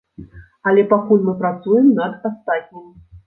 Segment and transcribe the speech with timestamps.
[0.69, 2.89] Але пакуль мы працуем над астатнім.